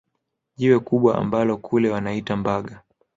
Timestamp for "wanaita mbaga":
1.89-2.81